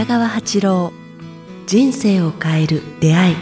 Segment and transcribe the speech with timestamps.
[0.00, 0.92] 北川八郎
[1.66, 3.36] 人生を変える出会い。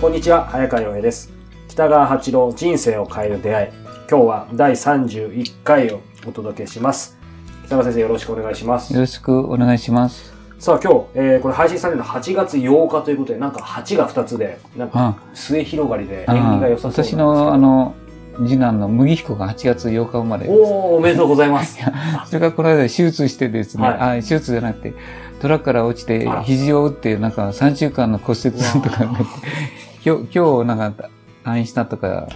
[0.00, 1.30] こんにちは早川洋平です。
[1.68, 3.68] 北川八郎人生を変える出会い。
[4.10, 7.18] 今日は第31回をお届けします。
[7.66, 8.94] 北川先生よろしくお願いします。
[8.94, 10.32] よろしくお願いします。
[10.58, 17.18] さあ今日、えーこれ配信されるの8月8日ということでなんか8が2つでなんか末広がりで縁起が良さそうなんですけ私ど。
[17.18, 17.94] のあの、
[18.38, 20.60] 次男の麦彦が8月8日生まれです。
[20.60, 21.78] おーおめでとうございます。
[22.26, 23.98] それからこの間手術してですね、はい。
[23.98, 24.94] あ手術じゃなくて、
[25.40, 29.24] トラックから落ちて肘を打って、なんか3週間の骨折とかになって、
[30.04, 31.10] 今日、今日なんか
[31.44, 32.26] 退院したとか、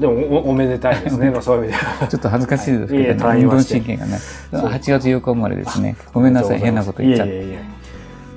[0.00, 2.06] でもおおめでたいですねまあ そういう意味では。
[2.06, 4.18] ちょっと恥ずかしいですけど、運動神経がね。
[4.50, 5.96] そう8月8日生まれですね。
[6.12, 7.32] ごめんなさい、変なこと言っちゃって。
[7.32, 7.75] いえいえいえ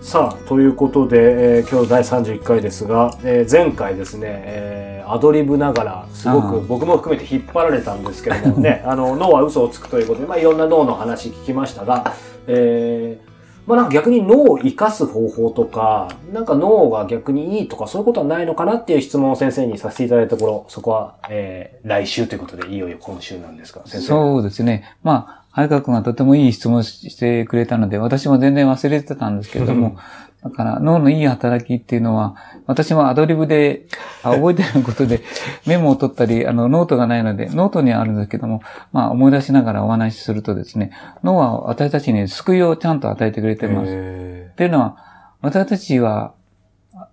[0.10, 12.14] さあ、ということで、えー今日第31回ですが、えー前回ですね、えーアドリブながら、すごく僕も含めて引っ張られたんですけどもね、 あの、脳は嘘をつくということで、まあ、いろんな脳の話聞きましたが、
[12.48, 13.29] えー
[13.70, 24.08] まあなんか逆に脳を生かす方法とか、なんか脳が逆にいいとかそういうことはないのかなっていう質問を先生にさせていただいたところ、そこは、えー来週ということで、いよいよ今週なんですが、先生。
[24.08, 24.96] そうですね。
[25.04, 29.98] まあ、早川君がとてもいい質問してくれたので、私も全然忘れてたんですけれども、
[30.44, 33.88] だから脳のいい働きっていうのは、私もアドリブで、
[34.24, 35.22] あ覚えてることで
[35.68, 38.62] メモを取ったり、あの、ノートがないので、ノートにはあるんですけども、
[38.94, 40.92] まあ、思い出しながらお話しするとですね、
[41.24, 43.88] 脳は私たちに救いをちゃんと与えてくれてます。
[43.90, 44.98] へっていうのは、
[45.42, 46.34] 私たちは、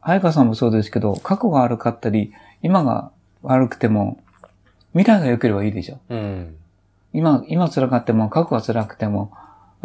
[0.01, 2.33] 早川さんもそうですけど、過去が悪かったり、
[2.63, 3.11] 今が
[3.43, 4.19] 悪くても、
[4.93, 5.99] 未来が良ければいいでしょ。
[6.09, 6.57] ーうん。
[7.13, 9.33] 今、今辛かっても、過去が辛くても、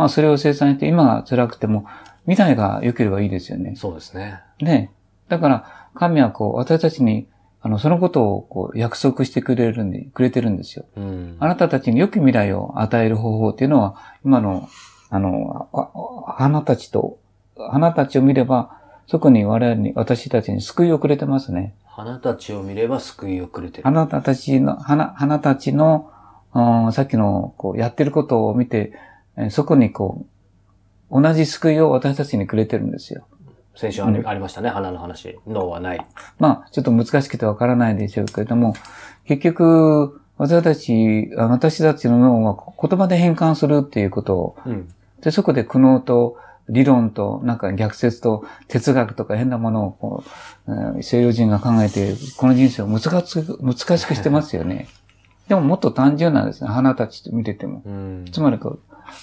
[0.01, 1.85] まあそれを生産して今が辛くても、
[2.25, 3.75] 未来が良ければいいですよね。
[3.77, 4.41] そうですね。
[4.59, 4.91] ね。
[5.29, 7.27] だから、神はこう、私たちに、
[7.61, 10.85] あの、そのことをこう、約束してくれるんで、くれてるんですよ。
[10.97, 13.95] うんあなたたちに良き未来を与える方法っていうのは、
[14.25, 14.67] 今の、
[15.11, 15.89] あの、あ
[16.31, 17.19] あ花たちと、
[17.55, 21.75] 花たちを見れば、そこに我々に、私たちに救いをくれてますね。
[21.85, 23.83] 花たちを見れば救いをくれてる。
[23.83, 26.09] 花たちの、花、花たちの、
[26.55, 29.10] うんさっきの、こう、やってることを見て、えー
[29.49, 30.25] そこにこ
[31.09, 33.27] う、同じ救いを私たちにくれてるんですよ。
[33.75, 35.39] 先週あり,、ありましたね、花の話。
[35.47, 36.05] 脳はない。
[36.39, 38.73] まあ、ちょっと難しくてわからないでしょうけれども、
[39.25, 44.89] 結局、私たち、あ私たちの脳は言葉で変換するっていうことを、うん。
[45.21, 46.37] で、そこで苦悩と
[46.67, 50.23] 理論と、なんか逆説と哲学とか変なものをこ
[50.67, 54.87] う、うん西洋人が考えて、この人生を難しく、難しくしてますよね。
[55.47, 56.69] でももっと単純なんですね。
[56.69, 57.83] 花たち見てても。
[57.85, 58.25] うん。
[58.31, 58.79] つまりこう、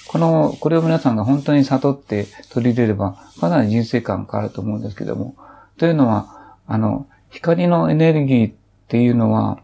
[0.09, 5.34] この、これを皆さんが本当に悟って取り入れれば、かなり人生観変わると思うんですけども。
[5.76, 8.54] というのは、あの、光のエネルギーっ
[8.88, 9.60] ていうのは、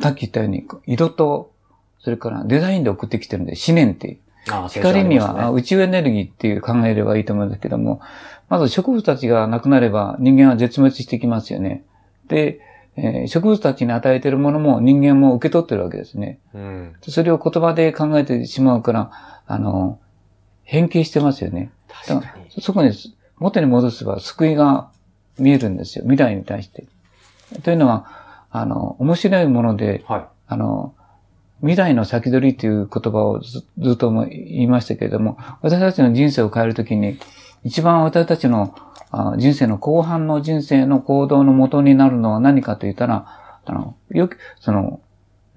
[0.00, 1.52] さっき言ったように、色と、
[2.00, 4.18] それからデザインで送ってきてるんで、思念っていう。
[4.50, 8.00] あ光にはあ先宇宙エネルギーっていう考えればいいと思うんですけども、
[8.48, 11.82] まず植物たちがなくなれば人間は絶滅してきますよね。
[12.28, 12.60] で、
[12.96, 16.38] えー植物たちに与えているものも人間も受け取ってるわけですね。
[16.52, 17.12] 週ありましたね。
[17.14, 19.10] それを言葉で考えてしまうから、
[19.46, 19.98] あの、
[20.62, 21.70] 変形してますよね。
[22.08, 22.20] うん。
[22.20, 22.62] 確かに。
[22.62, 22.92] そこに
[23.38, 24.90] 元に戻せば救いが
[25.38, 26.04] 見えるんですよ。
[26.04, 26.86] 未来に対して。
[27.62, 30.94] というのは、あの、面白いもので、はあの、
[31.60, 37.18] 未来の先取りという言葉をずずっとも言いましたけれども、私たちの人生を変えるときに、
[37.64, 38.74] 一番私たちの
[39.10, 45.00] あ人生の後半の人生の行動の元になるのは何かと言ったら、あの、よき、その、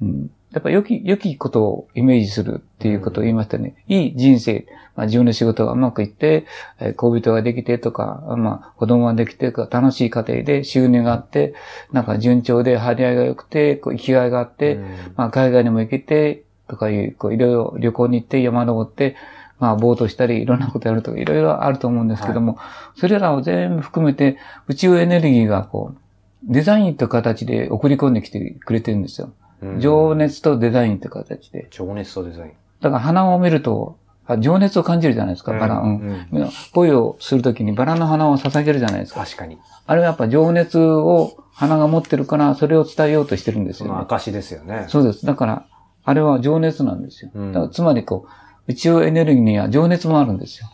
[0.02, 3.76] うん、やっぱ良き、良きことをイメージするっていうことを言いましたね。
[3.88, 6.46] いい人生、まあ、自分の仕事がうまくいって、
[6.80, 11.56] えー恋人ができてとか、まあ、子供ができてとか、楽しい家庭で収入があって、
[11.92, 14.58] なんか順調で張り合いが良くて、こう生きがいがあっい。
[14.58, 19.16] て、うんまあ、海外にも行けて、とかいう、こう、いろいろ旅行に行って、山登って、
[19.60, 22.58] まあ、ボートしたり、いろんなことやるとか、いろいろあると思うんですけども、
[22.96, 24.38] それらを全部含めて、
[24.68, 25.98] 宇宙エネルギーが、こう、
[26.44, 29.32] デザインという形で送り込んできてくれてるんですよ。
[29.62, 31.68] うん情熱とデザインという形で。
[31.72, 32.52] 情熱とデザイン。
[32.80, 35.80] だから花を見ると、あ情熱を感じるじゃないですか、バラ。
[35.80, 39.22] うんうん恋をするときにバラの花を捧げるじゃないですか。
[39.24, 39.58] 確かに。
[39.88, 43.94] あれはやっぱ情熱を花が持ってるから、それを伝えようとしてるんですよね。
[43.94, 44.86] その証ですよね。
[44.90, 45.26] そうです。
[45.26, 45.66] だから、
[46.04, 47.32] あれは情熱なんですよ。
[47.34, 48.30] うんだからつまりこう、
[48.68, 50.68] 宇宙エネルギーには情熱もあるんですよ。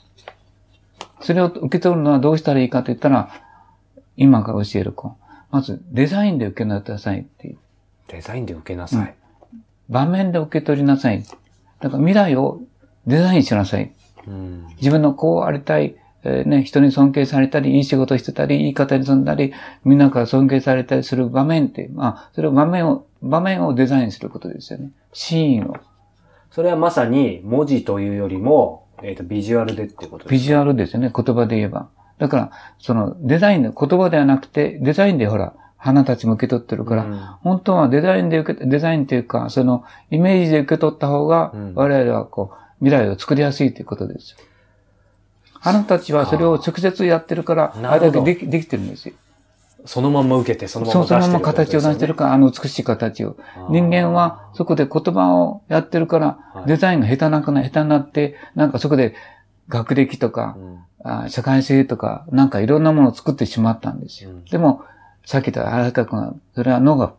[1.21, 3.29] それを受け取るのはどうしたらいいかと言ったら、
[4.17, 5.23] 今から教えるこう。
[5.51, 7.57] まず、デザインで受けなさいっていう。
[8.07, 9.15] デザインで受けなさい。
[9.89, 11.23] 場面で受け取りなさい。
[11.79, 12.61] だから未来を
[13.07, 13.93] デザインしなさい。
[14.27, 14.67] うん。
[14.77, 19.53] 自分のこうありたい、えーね、人に尊敬されたり、いい仕事してたり、いい方に住んだり、
[19.85, 24.91] みんなから尊敬されたりする場面って、まあ、それを場面を、場面をデザインすることですよね。
[25.13, 25.77] シーンを。
[26.53, 31.89] それはまさに文字というよりも、えっ、と、ビジュアルでっていうことですビジュアルですよね、言葉で言えば。
[32.19, 44.37] だから、そのデザインの言葉ではなくて、デザインでほら、花たちも受け取ってるから、うん本当はデザインで受け、デザインっていうか、そのイメージで受け取った方がうん、我々はこう、未来を作りやすいということですよ。
[45.59, 49.15] 花たちはそれを直接やってるから、あれだけできできてるんですよ。
[49.85, 53.35] そのまんま受けて、そのまま出してるそのまま形を出してるから、あの美しい形を。
[53.69, 59.15] 人間はそこで言葉をやってるから、はいデザインが下手なくな、下手になって、なんかそこで
[59.67, 64.29] 学歴とかう、んあ社会性とか、なんかいろんなものを作ってしまったんですよ。
[64.29, 64.83] うんでも、
[65.25, 67.13] さっき言った荒川君は、それは脳が、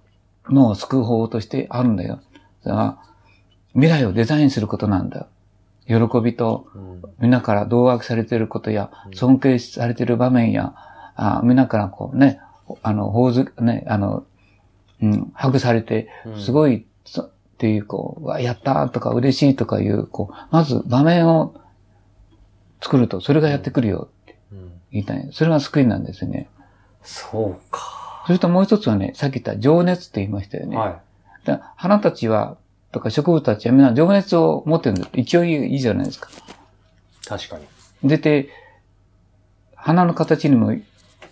[0.51, 2.21] 脳を救う方法としてあるんだよ。
[2.63, 2.99] それは、
[3.75, 5.27] 未来をデザインすることなんだ
[5.87, 6.09] よ。
[6.09, 10.75] 喜びと、うんみんなから同学されていることやう、ん尊敬されている場面や、
[11.17, 12.41] あみんなからこうね、
[12.85, 14.25] あの、ほおず、ね、あの、
[15.03, 21.55] うん、ハグされて、うんすごい、そっていう、こう、わやったーとか嬉しいとかいう、こう、まず場面を
[22.83, 25.29] 作ると、それがやってくるよってうん言いたい。
[25.33, 26.49] それが救いなんですよね。
[27.03, 28.25] そうか。
[28.27, 30.77] それともう一つはね、さっき言った情熱って言いましたよね。
[30.77, 31.01] は
[31.45, 32.59] だから花たちは、
[32.93, 35.11] とか植物たちはみんな情熱を持ってるんです。
[35.13, 36.29] 勢いいいじゃないですか。
[36.29, 37.27] い。
[37.27, 37.65] 確かに。
[38.03, 38.51] 出て、
[39.75, 40.75] 花の形にも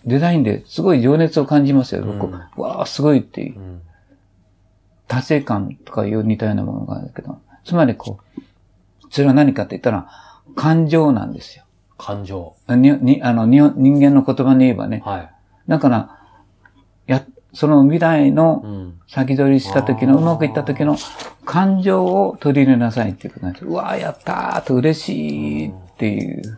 [0.05, 2.03] デザインですごい情熱を感じますよ。
[2.03, 3.61] 僕うんわあ、すごいっていうう。
[3.61, 3.81] ん
[5.07, 8.41] 達成感とかいう似たようなものがあるけど、つまりこう、
[9.11, 10.09] それは何かって言ったら、
[10.55, 11.65] 感情なんですよ。
[11.97, 12.55] 感情。
[12.69, 15.03] に、に、あの、に人間の言葉に言えばね。
[15.05, 15.29] はい。
[15.67, 16.17] だから、
[17.05, 17.23] や、
[17.53, 18.99] その未来のうん。
[19.07, 20.97] 先取りした時の、あーうまくいった時の
[21.45, 23.65] 感情を取り入れなさいっていうことなんです。
[23.65, 26.57] うわーやったーと嬉しいっていう。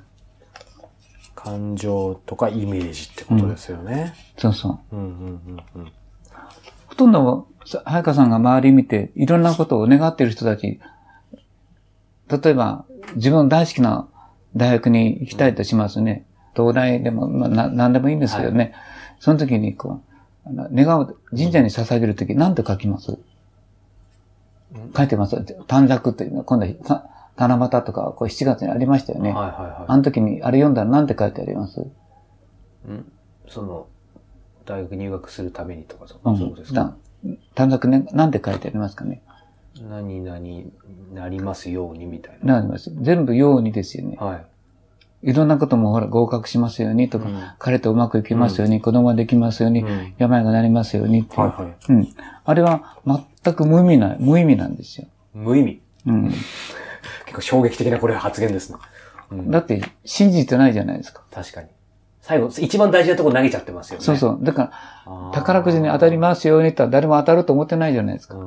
[1.45, 4.15] 感情とかイメージってことですよね。
[4.36, 4.95] そうそう。
[4.95, 5.21] うんうんう
[5.51, 5.92] んうん。
[6.88, 10.80] ほとんど、さ早川さんが周り見て、いろんなことを願っている人たち、
[12.30, 14.07] 例えば、自分の大好きな
[14.56, 16.25] 大学に行きたいとしますね。
[16.56, 18.74] 東大でも、まあ、な何でもいいんですけどね。
[19.19, 20.01] その時に、こ
[20.48, 23.19] う、願う、神社に捧げる時、何て書きます？
[24.98, 25.39] 書いてます？
[25.68, 27.07] 短冊っていうのは、今度は、た
[27.38, 29.32] 七夕とか、こう7月にありましたよね。
[29.32, 31.82] はいはいはあの時に、あれ読んだら何て書いてあります？
[31.82, 31.84] い。
[32.88, 33.12] うん？
[33.48, 33.88] その、
[34.66, 36.96] 大学入学するためにとか、そうんそうですか？
[37.26, 39.22] だ短冊ね、何て書いてありますかね？
[39.90, 40.40] 何々
[41.14, 42.56] なりますようにみたいな。
[42.56, 42.92] なります。
[43.02, 44.16] 全部ようにですよね。
[44.20, 44.46] はい。
[45.24, 51.76] いろんなこともほら合格しますようにとか、うん彼とうまくいきますように、子供ができますように、うん病がなりますようにっていう、はいはい。
[51.90, 52.08] うん。
[52.46, 52.98] あれは
[53.44, 55.08] 全く無意味な、無意味なんですよ。
[55.34, 55.82] 無意味。
[56.06, 56.32] うん。
[57.36, 58.78] 結構衝撃的なこれ発言ですね。
[59.32, 61.24] うんだって信じてないじゃないですか。
[61.32, 61.68] 確かに。
[62.22, 64.06] 最後、一番大事なところ投げちゃってますよね。
[64.06, 64.40] そうそう。
[64.42, 64.72] だか
[65.06, 68.36] ら、宝くじに当たりますようにって言ったら誰も当たると思ってないじゃないですか。
[68.36, 68.44] う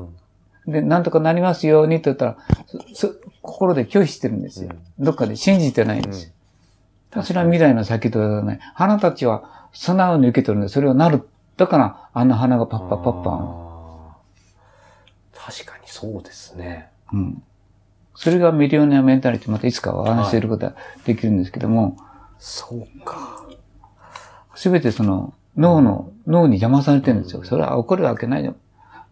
[0.69, 0.73] ん。
[0.73, 2.37] で、なんとかなりますようにって言ったら、
[3.43, 4.71] 心で拒否してるんですよ。
[4.99, 6.33] どっかで信じてないんです
[7.15, 7.23] よ。
[7.23, 8.61] それは未来の先取りだね。
[8.75, 11.29] 花たちは素直に受け取るんで、それをなる。
[11.57, 13.31] だから、あんな花がパッパパッパ。
[13.33, 13.69] あー
[15.65, 16.91] 確かにそうですね。
[17.13, 17.43] うん。
[18.19, 20.75] それがミリオネアメンタリティ、またいつかお話しすることが
[21.05, 21.97] できるんですけども、
[22.37, 23.47] そうか。
[24.57, 27.45] すべてその脳の、脳に邪魔されてるんですよ。
[27.45, 28.57] それは起こるわけないよ。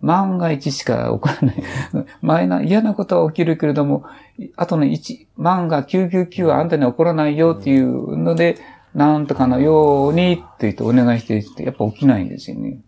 [0.00, 1.64] 万が一しか起こらない。
[2.20, 4.02] 前な、嫌なことは起きるけれども、
[4.56, 8.56] あとの1、万が999はあんたには起こらないよっていうので、
[8.92, 12.80] なんとかのようにって言ってお願いしてって、やっぱ起きないんですよね。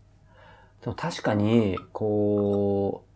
[0.82, 3.07] でも確かに、こう、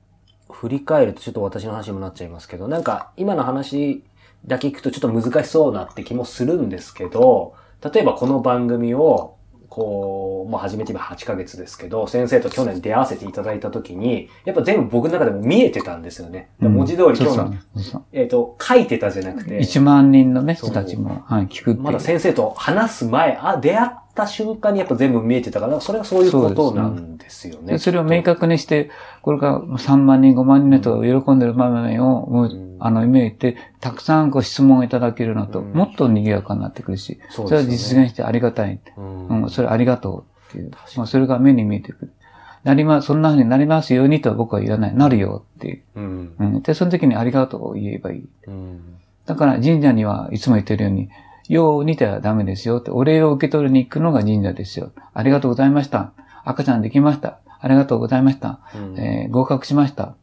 [0.53, 4.05] 振り返るとちょっと私の話にもなっちゃいますけど、なんか今の話
[4.47, 9.37] だけ聞くとちょっと難しそうなって気もするんですけど、例えばこの番組を、
[9.69, 16.51] こう、もう始めて今8ヶ月ですけど、先生と去年出会わせていただいたときに、やっぱ全部僕の中でも見えてたんですよね。
[16.61, 17.55] 文字通り今日の、
[18.13, 21.75] えっ、と、書いてたじゃなくて、1万人のね、人たちも、はい、聞く。
[21.75, 27.73] まだ先生と話す前、あ、出会った瞬間にやっぱ全部見えてたから、それはそういうことなんですよね。
[27.73, 28.91] でそれを明確にして、
[29.23, 38.81] これから3万人、5万人の人が喜んでる場面を、あの、イメージで、たくさんご質問をいただけるのと、うんもっと賑やかになってくるし、それは実現してありがたい。
[38.97, 40.71] うんうん、それありがとうっていう。
[40.97, 42.13] まあ、それが目に見えてくる。
[42.65, 44.95] なりま、そんな風になりますようにとは僕は言わない。
[44.95, 45.83] なるよっていう。
[45.97, 46.35] うん。
[46.39, 46.63] うん。
[46.63, 48.29] で、その時にありがとうを言えばいい。
[48.47, 48.81] うん。
[49.27, 51.09] だから神社にはいつも言ってるように、
[51.49, 54.93] ようにてはダメですよって、お礼を受け取りに行くのが神社ですよ。
[55.15, 56.13] ありがとうございました。
[56.45, 57.39] 赤ちゃんできました。
[57.61, 58.61] ありがとうございました。
[58.75, 60.15] うんえー合格しました。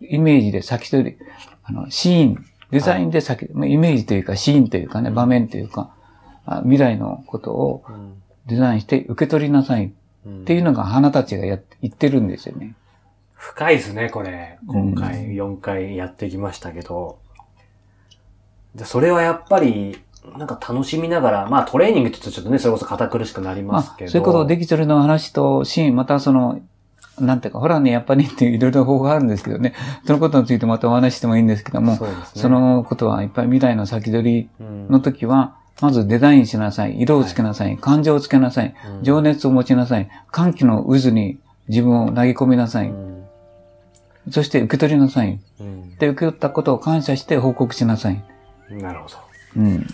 [0.00, 1.18] イメージで先取り、
[1.64, 5.90] あの、シーン、デザインで先、まあイメージというかシーンというかね、場面というか、
[6.46, 8.14] あ未来のことをうん
[8.46, 9.90] デザインして受け取りなさいっ
[10.26, 12.74] うんていうのが花たちがやって、言ってるんですよね。
[13.34, 14.58] 深いですね、これ。
[14.66, 17.18] 今回、4回やってきましたけど。
[18.74, 19.98] じゃあそれはやっぱり、
[20.36, 24.10] なんか楽しみながら、まあトレーニングって言うとちょっとね、それこそ堅苦しくなりますけど。
[24.10, 26.60] そういうこと、デキトルの話とシーン、またその、
[27.20, 29.74] なんていうか、ほらね、やっぱりっていろいろ方法があるんですけどね。
[30.06, 32.10] そのことについてまたお話ししてもいいんですけども、そね。
[32.34, 37.00] そのことはいっぱい未来の先取りうん、の時は、まずデザインしなさい。
[37.00, 37.76] 色をつけなさい。
[37.78, 38.74] 感情をつけなさい。
[38.98, 40.08] うん情熱を持ちなさい。
[40.30, 42.88] 歓喜の渦に自分を投げ込みなさい。
[42.88, 43.18] うん
[44.30, 45.40] そして受け取りなさい。
[45.60, 48.22] うんで、受け取ったことを感謝して報告しなさい。
[48.70, 49.16] なるほど。
[49.56, 49.86] うん。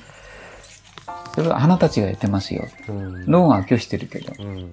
[1.35, 2.67] それは花たちがやってますよ。
[2.89, 4.33] うん脳が拒否してるけど。
[4.39, 4.73] うん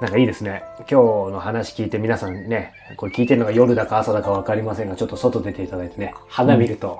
[0.00, 0.64] なんかいいですね。
[0.78, 0.94] 今日
[1.32, 6.96] の話聞いて皆さんね、これ聞いてるのが夜だか朝だかわかりませんが、ちょっと外出ていただいてね、花見ると、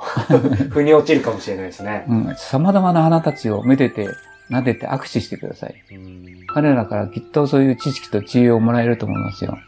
[0.70, 2.04] 腑に落ちるかもしれないですね。
[2.08, 2.34] うん。
[2.36, 4.08] 様々な花たちをめでて、
[4.50, 5.74] 撫でて握手してください。
[5.90, 9.58] うん彼らからきっとそういう知識と知恵をもらえると思いますよ。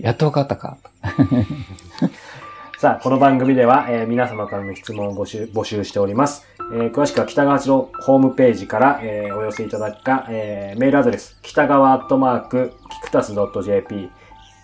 [0.00, 0.78] やっとわかったか。
[2.78, 6.46] さあ、この番組では、えー皆様からの質問を募集募集しております。
[6.74, 14.10] えー詳しくは北川八郎ホームページから、えーお寄せいただくか、えーメールアドレス、北川アットマーク、キクタス .jp、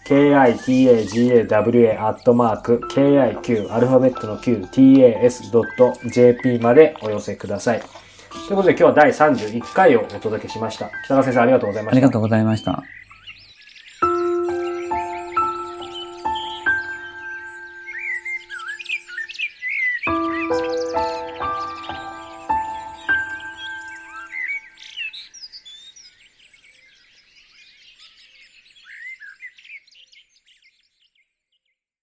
[0.07, 7.81] kitagawa アットマーク、kiq、アルファベットの q、tas.jp までお寄せください。
[7.81, 7.89] とい
[8.53, 10.91] うことで今日は第31回をお届けしました。
[11.07, 11.97] 北川先生ありがとうございました。
[11.97, 12.83] ありがとうございました。